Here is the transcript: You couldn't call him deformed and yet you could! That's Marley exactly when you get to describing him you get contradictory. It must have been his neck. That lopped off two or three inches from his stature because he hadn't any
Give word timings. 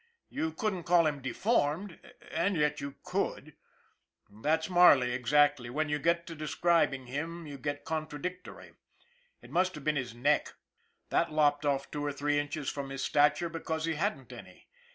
You 0.29 0.51
couldn't 0.53 0.85
call 0.85 1.05
him 1.05 1.21
deformed 1.21 1.99
and 2.31 2.57
yet 2.57 2.81
you 2.81 2.95
could! 3.03 3.55
That's 4.31 4.67
Marley 4.67 5.11
exactly 5.11 5.69
when 5.69 5.89
you 5.89 5.99
get 5.99 6.25
to 6.25 6.33
describing 6.33 7.05
him 7.05 7.45
you 7.45 7.59
get 7.59 7.85
contradictory. 7.85 8.73
It 9.43 9.51
must 9.51 9.75
have 9.75 9.83
been 9.83 9.97
his 9.97 10.15
neck. 10.15 10.55
That 11.09 11.31
lopped 11.31 11.67
off 11.67 11.91
two 11.91 12.03
or 12.03 12.11
three 12.11 12.39
inches 12.39 12.67
from 12.67 12.89
his 12.89 13.03
stature 13.03 13.47
because 13.47 13.85
he 13.85 13.93
hadn't 13.93 14.33
any 14.33 14.67